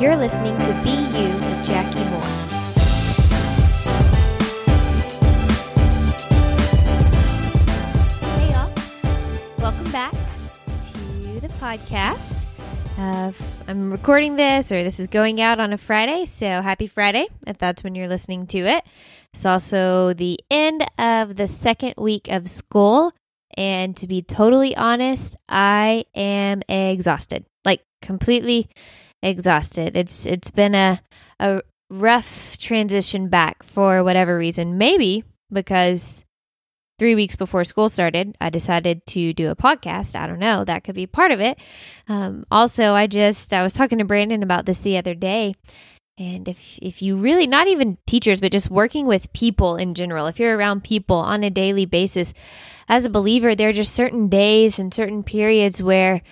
[0.00, 2.22] You're listening to Be You with Jackie Moore.
[8.36, 8.72] Hey, y'all.
[9.58, 12.46] Welcome back to the podcast.
[12.96, 13.32] Uh,
[13.66, 17.58] I'm recording this, or this is going out on a Friday, so happy Friday if
[17.58, 18.84] that's when you're listening to it.
[19.34, 23.12] It's also the end of the second week of school,
[23.56, 28.70] and to be totally honest, I am exhausted, like completely
[29.22, 29.96] exhausted.
[29.96, 31.00] It's it's been a
[31.40, 34.78] a rough transition back for whatever reason.
[34.78, 36.24] Maybe because
[36.98, 40.16] three weeks before school started, I decided to do a podcast.
[40.16, 40.64] I don't know.
[40.64, 41.58] That could be part of it.
[42.08, 45.54] Um, also, I just I was talking to Brandon about this the other day.
[46.18, 50.26] And if if you really not even teachers, but just working with people in general,
[50.26, 52.34] if you're around people on a daily basis,
[52.88, 56.22] as a believer, there are just certain days and certain periods where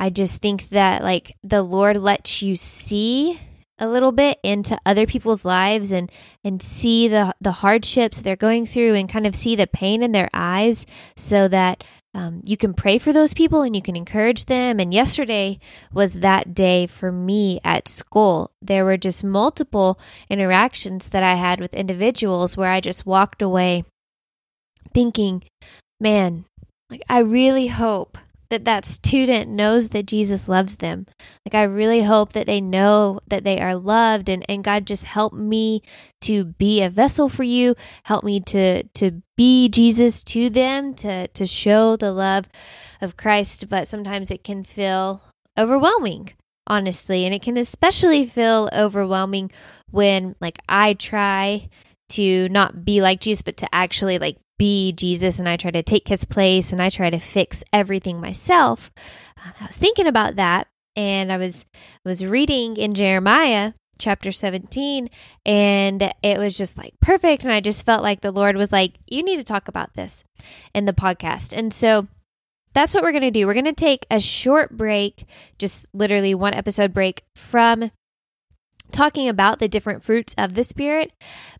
[0.00, 3.38] I just think that like the Lord lets you see
[3.78, 6.10] a little bit into other people's lives and
[6.42, 10.12] and see the the hardships they're going through and kind of see the pain in
[10.12, 14.46] their eyes so that um, you can pray for those people and you can encourage
[14.46, 14.80] them.
[14.80, 15.60] And yesterday
[15.92, 18.50] was that day for me at school.
[18.60, 23.84] There were just multiple interactions that I had with individuals where I just walked away
[24.92, 25.44] thinking,
[26.00, 26.46] man,
[26.90, 28.18] like I really hope
[28.50, 31.06] that that student knows that Jesus loves them.
[31.46, 35.04] Like I really hope that they know that they are loved and and God just
[35.04, 35.82] help me
[36.22, 41.28] to be a vessel for you, help me to to be Jesus to them, to
[41.28, 42.48] to show the love
[43.00, 45.22] of Christ, but sometimes it can feel
[45.56, 46.32] overwhelming,
[46.66, 49.50] honestly, and it can especially feel overwhelming
[49.90, 51.68] when like I try
[52.10, 55.82] to not be like Jesus but to actually like be Jesus and I try to
[55.82, 58.90] take his place and I try to fix everything myself.
[59.42, 61.64] Um, I was thinking about that and I was
[62.04, 65.08] was reading in Jeremiah chapter 17
[65.46, 68.92] and it was just like perfect and I just felt like the Lord was like
[69.06, 70.24] you need to talk about this
[70.74, 71.56] in the podcast.
[71.56, 72.06] And so
[72.74, 73.46] that's what we're going to do.
[73.46, 75.24] We're going to take a short break,
[75.58, 77.90] just literally one episode break from
[78.92, 81.12] talking about the different fruits of the spirit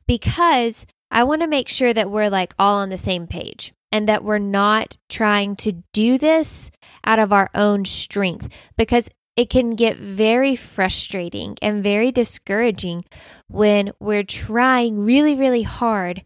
[0.06, 4.08] because I want to make sure that we're like all on the same page and
[4.08, 6.70] that we're not trying to do this
[7.04, 13.04] out of our own strength because it can get very frustrating and very discouraging
[13.48, 16.24] when we're trying really, really hard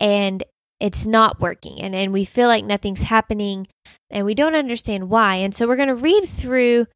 [0.00, 0.42] and
[0.80, 3.66] it's not working and, and we feel like nothing's happening
[4.10, 5.36] and we don't understand why.
[5.36, 6.86] And so we're going to read through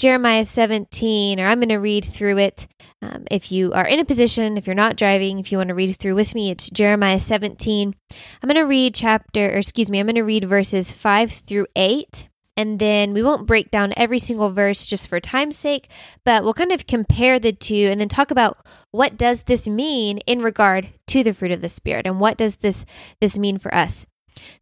[0.00, 2.66] Jeremiah 17, or I'm going to read through it.
[3.02, 5.74] Um, if you are in a position, if you're not driving, if you want to
[5.74, 7.94] read through with me, it's Jeremiah 17.
[8.42, 11.66] I'm going to read chapter, or excuse me, I'm going to read verses 5 through
[11.76, 12.26] 8.
[12.56, 15.90] And then we won't break down every single verse just for time's sake,
[16.24, 20.16] but we'll kind of compare the two and then talk about what does this mean
[20.26, 22.86] in regard to the fruit of the spirit and what does this
[23.20, 24.06] this mean for us.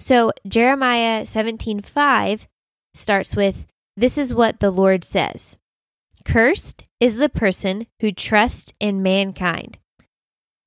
[0.01, 2.47] So Jeremiah 17:5
[2.93, 3.67] starts with
[3.99, 5.57] this is what the Lord says
[6.25, 9.79] Cursed is the person who trusts in mankind.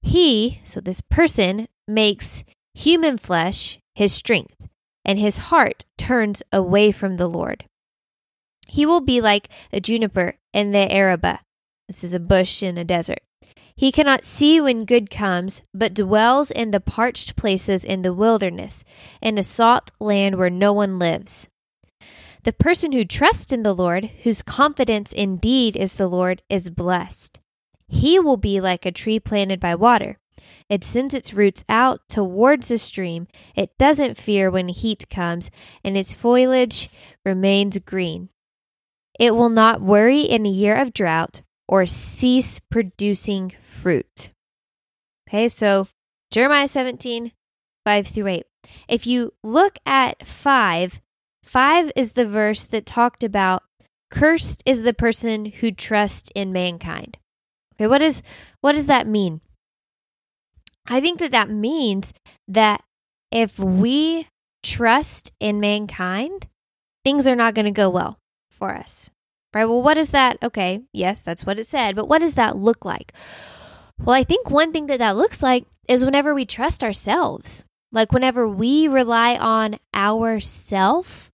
[0.02, 2.44] He, so this person, makes
[2.74, 4.68] human flesh his strength,
[5.06, 7.66] and his heart turns away from the Lord.
[8.68, 11.40] He will be like a juniper in the Araba.
[11.88, 13.22] This is a bush in a desert.
[13.76, 18.84] He cannot see when good comes, but dwells in the parched places in the wilderness,
[19.22, 21.48] in a salt land where no one lives.
[22.44, 27.40] The person who trusts in the Lord, whose confidence indeed is the Lord, is blessed.
[27.88, 30.18] He will be like a tree planted by water.
[30.68, 33.28] It sends its roots out towards the stream.
[33.56, 35.52] It doesn't fear when heat comes,
[35.84, 36.90] and its foliage
[37.24, 38.30] remains green.
[39.20, 44.32] It will not worry in a year of drought or cease producing fruit.
[45.30, 45.88] Okay, so
[46.32, 47.34] Jeremiah 17,
[47.86, 48.46] 5 through 8.
[48.88, 51.02] If you look at 5,
[51.52, 53.64] Five is the verse that talked about
[54.10, 57.18] cursed is the person who trusts in mankind.
[57.76, 58.24] Okay, what is
[58.62, 59.42] what does that mean?
[60.88, 62.14] I think that that means
[62.48, 62.82] that
[63.34, 64.30] if we
[64.64, 66.48] trust in mankind,
[67.04, 68.18] things are not going to go well
[68.50, 69.10] for us.
[69.54, 69.66] Right?
[69.66, 70.38] Well, what is that?
[70.42, 73.12] Okay, yes, that's what it said, but what does that look like?
[74.00, 77.66] Well, I think one thing that that looks like is whenever we trust ourselves.
[77.92, 81.28] Like whenever we rely on ourself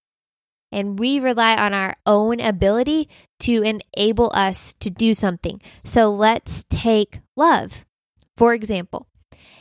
[0.72, 3.10] and we rely on our own ability
[3.40, 5.62] to enable us to do something.
[5.84, 7.86] So let's take love.
[8.36, 9.08] For example,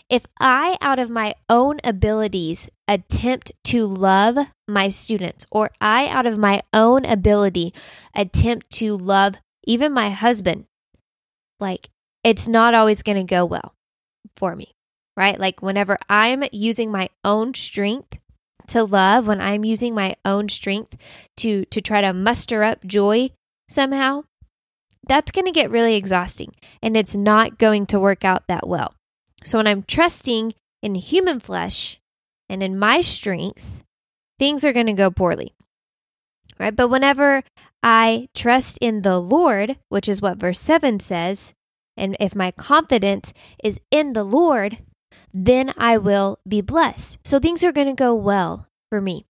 [0.08, 4.38] if I, out of my own abilities, attempt to love
[4.68, 7.74] my students, or I, out of my own ability,
[8.14, 10.66] attempt to love even my husband,
[11.58, 11.90] like
[12.22, 13.74] it's not always going to go well
[14.36, 14.74] for me,
[15.16, 15.38] right?
[15.40, 18.18] Like whenever I'm using my own strength
[18.68, 20.96] to love, when I'm using my own strength
[21.38, 23.30] to to try to muster up joy
[23.68, 24.24] somehow,
[25.06, 26.52] that's going to get really exhausting
[26.82, 28.94] and it's not going to work out that well.
[29.44, 32.00] So when I'm trusting in human flesh
[32.48, 33.84] and in my strength,
[34.38, 35.52] things are going to go poorly.
[36.58, 36.74] Right?
[36.74, 37.42] But whenever
[37.82, 41.52] I trust in the Lord, which is what verse 7 says,
[41.96, 43.32] and if my confidence
[43.62, 44.78] is in the Lord,
[45.38, 47.18] then I will be blessed.
[47.22, 49.26] So things are going to go well for me.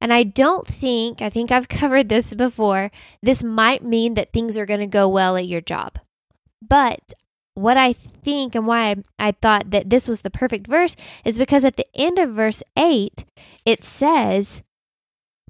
[0.00, 2.92] And I don't think, I think I've covered this before,
[3.22, 5.98] this might mean that things are going to go well at your job.
[6.66, 7.12] But
[7.54, 10.94] what I think and why I, thought that this was the perfect verse
[11.24, 13.24] is because at the end of verse 8,
[13.66, 14.62] it says,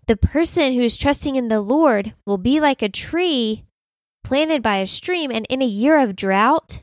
[0.07, 3.65] The person who's trusting in the Lord will be like a tree
[4.25, 6.81] planted by a stream, and in a year of drought,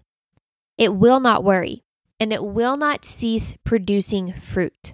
[0.78, 1.84] it will not worry
[2.20, 4.94] and it will not cease producing fruit.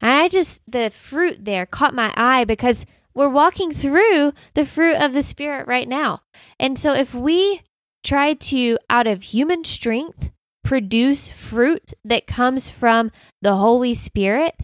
[0.00, 4.96] And I just, the fruit there caught my eye because we're walking through the fruit
[4.96, 6.22] of the Spirit right now.
[6.58, 7.62] And so if we
[8.02, 10.30] try to, out of human strength,
[10.64, 14.54] produce fruit that comes from the Holy Spirit,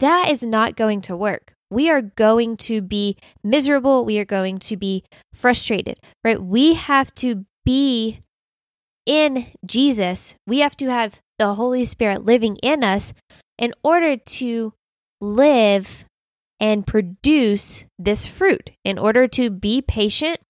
[0.00, 1.54] that is not going to work.
[1.70, 4.04] We are going to be miserable.
[4.04, 6.42] We are going to be frustrated, right?
[6.42, 8.20] We have to be
[9.08, 10.36] in Jesus.
[10.46, 13.14] We have to have the Holy Spirit living in us
[13.58, 14.74] in order to
[15.20, 16.04] live
[16.60, 20.40] and produce this fruit, in order to be patient,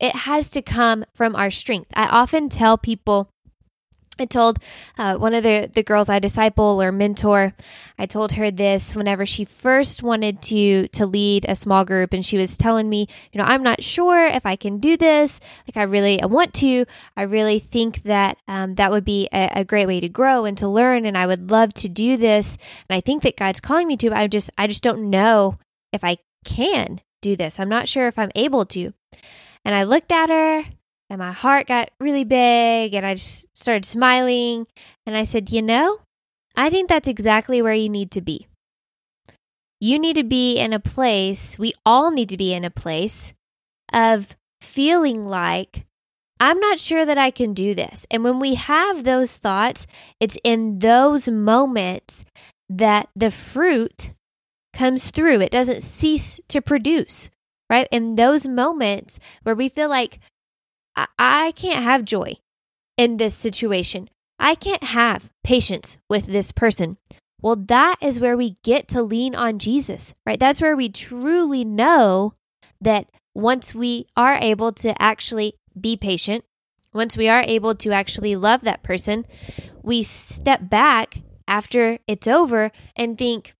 [0.00, 1.90] it has to come from our strength.
[1.94, 3.28] I often tell people
[4.18, 4.58] I told
[4.96, 7.52] uh, one of the, the girls I disciple or mentor,
[7.98, 12.24] I told her this whenever she first wanted to to lead a small group, and
[12.24, 15.40] she was telling me, you know, I'm not sure if I can do this.
[15.66, 16.86] Like I really I want to.
[17.16, 20.56] I really think that um, that would be a, a, great way to grow and
[20.58, 22.56] to learn, and I would love to do this.
[22.88, 24.10] And I think that God's calling me to.
[24.10, 25.58] But I just I just don't know
[25.92, 27.58] if I can do this.
[27.58, 28.92] I'm not sure if I'm able to.
[29.64, 30.64] And I looked at her
[31.14, 34.66] and my heart got really big and I just started smiling
[35.06, 36.00] and I said, "You know,
[36.56, 38.48] I think that's exactly where you need to be.
[39.80, 43.32] You need to be in a place, we all need to be in a place
[43.92, 45.86] of feeling like
[46.40, 48.06] I'm not sure that I can do this.
[48.10, 49.86] And when we have those thoughts,
[50.18, 52.24] it's in those moments
[52.68, 54.10] that the fruit
[54.72, 55.42] comes through.
[55.42, 57.30] It doesn't cease to produce,
[57.70, 57.86] right?
[57.92, 60.18] In those moments where we feel like
[60.96, 62.36] I can't have joy
[62.96, 64.08] in this situation.
[64.38, 66.98] I can't have patience with this person.
[67.40, 70.40] Well, that is where we get to lean on Jesus, right?
[70.40, 72.34] That's where we truly know
[72.80, 76.44] that once we are able to actually be patient,
[76.92, 79.26] once we are able to actually love that person,
[79.82, 83.54] we step back after it's over and think,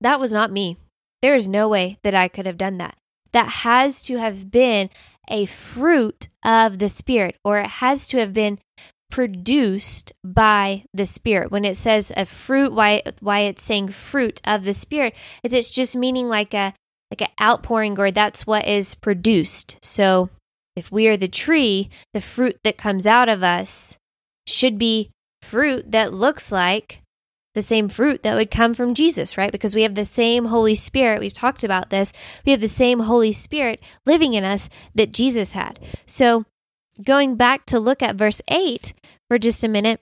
[0.00, 0.76] that was not me.
[1.22, 2.96] There is no way that I could have done that.
[3.32, 4.90] That has to have been
[5.28, 8.58] a fruit of the Spirit, or it has to have been
[9.10, 11.50] produced by the Spirit.
[11.50, 15.70] When it says a fruit, why why it's saying fruit of the Spirit is it's
[15.70, 16.74] just meaning like a
[17.10, 19.76] like an outpouring, or that's what is produced.
[19.82, 20.30] So
[20.74, 23.96] if we are the tree, the fruit that comes out of us
[24.46, 25.10] should be
[25.42, 27.00] fruit that looks like
[27.54, 29.52] the same fruit that would come from Jesus, right?
[29.52, 31.20] Because we have the same Holy Spirit.
[31.20, 32.12] We've talked about this.
[32.44, 35.78] We have the same Holy Spirit living in us that Jesus had.
[36.06, 36.44] So,
[37.02, 38.92] going back to look at verse 8
[39.28, 40.00] for just a minute,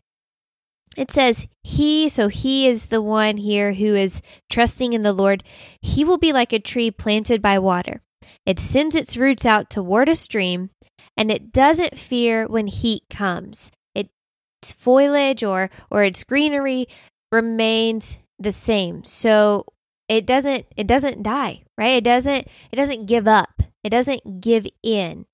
[0.97, 5.44] it says, He, so He is the one here who is trusting in the Lord.
[5.80, 8.00] He will be like a tree planted by water.
[8.44, 10.71] It sends its roots out toward a stream,
[11.16, 13.71] and it doesn't fear when heat comes
[14.62, 16.87] its foliage or or its greenery
[17.32, 19.04] remains the same.
[19.04, 19.64] So
[20.08, 21.96] it doesn't it doesn't die, right?
[21.96, 23.62] It doesn't it doesn't give up.
[23.82, 25.26] It doesn't give in.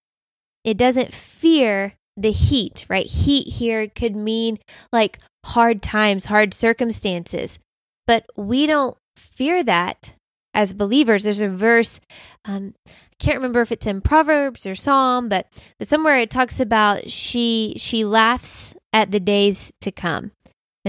[0.64, 3.06] It doesn't fear the heat, right?
[3.06, 4.58] Heat here could mean
[4.92, 7.58] like hard times, hard circumstances.
[8.06, 10.14] But we don't fear that
[10.54, 11.24] as believers.
[11.24, 12.00] There's a verse,
[12.44, 15.46] um, I can't remember if it's in Proverbs or Psalm, but,
[15.78, 20.32] but somewhere it talks about she she laughs at the days to come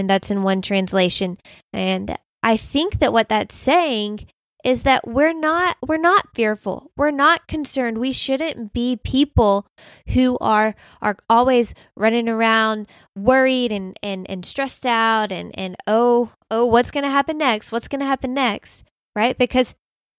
[0.00, 1.38] and that's in one translation.
[1.72, 4.26] And I think that what that's saying
[4.64, 6.90] is that we're not we're not fearful.
[6.96, 7.98] We're not concerned.
[7.98, 9.66] We shouldn't be people
[10.08, 16.32] who are are always running around worried and and and stressed out and and oh,
[16.50, 17.72] oh, what's going to happen next?
[17.72, 18.84] What's going to happen next?
[19.14, 19.36] Right?
[19.36, 19.74] Because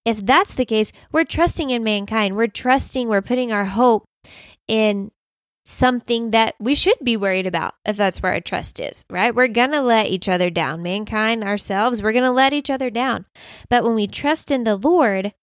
[0.05, 2.35] if that's the case, we're trusting in mankind.
[2.35, 4.05] We're trusting, we're putting our hope
[4.67, 5.11] in
[5.71, 9.33] something that we should be worried about if that's where our trust is, right?
[9.33, 10.83] We're going to let each other down.
[10.83, 13.25] Mankind, ourselves, we're going to let each other down.
[13.69, 15.33] But when we trust in the Lord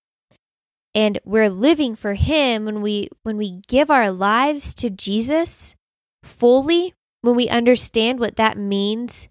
[0.94, 5.75] and we're living for him when we when we give our lives to Jesus
[6.23, 9.28] fully, when we understand what that means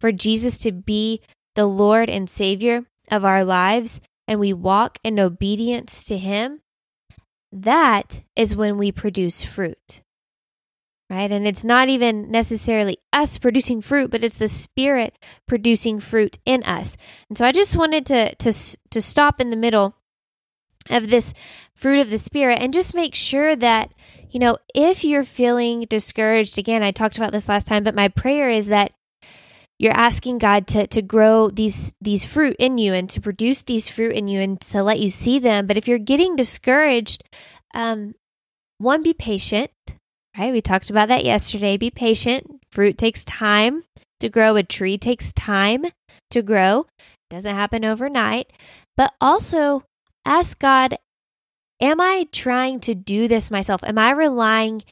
[0.00, 1.20] for Jesus to be
[1.54, 6.60] the Lord and Savior of our lives and we walk in obedience to him,
[7.52, 10.02] that is when we produce fruit
[11.10, 11.30] right?
[11.32, 16.62] And it's not even necessarily us producing fruit, but it's the Spirit producing fruit in
[16.62, 16.96] us.
[17.28, 18.52] And so I just wanted to to
[18.90, 19.96] to stop in the middle
[20.88, 21.34] of this
[21.74, 23.92] fruit of the Spirit and just make sure that
[24.30, 26.56] you know if you're feeling discouraged.
[26.56, 28.92] Again, I talked about this last time, but my prayer is that
[29.80, 33.88] you're asking God to to grow these these fruit in you and to produce these
[33.88, 35.66] fruit in you and to let you see them.
[35.66, 37.24] But if you're getting discouraged,
[37.74, 38.14] um,
[38.78, 39.72] one, be patient
[40.40, 40.52] right?
[40.52, 41.76] We talked about that yesterday.
[41.76, 42.62] Be patient.
[42.72, 43.84] Fruit takes time
[44.20, 45.84] to grow, a tree takes time
[46.30, 46.86] to grow.
[46.98, 48.50] It doesn't happen overnight.
[48.96, 49.84] But also
[50.24, 50.96] ask God,
[51.80, 53.82] am I trying to do this myself?
[53.84, 54.82] Am I relying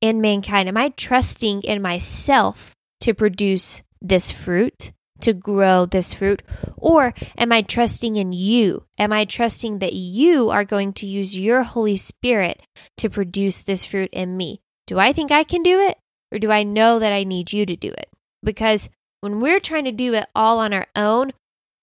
[0.00, 0.68] in mankind?
[0.68, 4.92] Am I trusting in myself to produce this fruit?
[5.20, 6.42] to grow this fruit?
[6.76, 8.84] Or am I trusting in you?
[8.98, 12.60] Am I trusting that you are going to use your Holy Spirit
[12.98, 14.60] to produce this fruit in me?
[14.86, 15.98] Do I think I can do it?
[16.32, 18.08] Or do I know that I need you to do it?
[18.42, 18.88] Because
[19.20, 21.32] when we're trying to do it all on our own,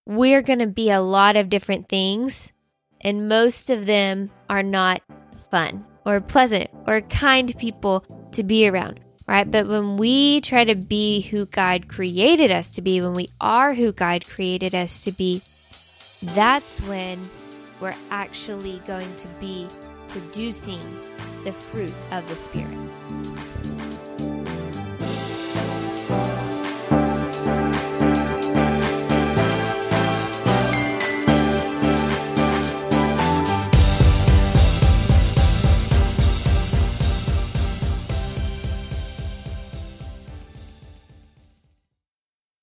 [0.05, 2.51] we're going to be a lot of different things,
[2.99, 5.01] and most of them are not
[5.49, 9.49] fun or pleasant or kind people to be around, right?
[9.49, 13.73] But when we try to be who God created us to be, when we are
[13.73, 15.41] who God created us to be,
[16.35, 17.19] that's when
[17.79, 19.67] we're actually going to be
[20.09, 20.79] producing
[21.43, 22.77] the fruit of the Spirit.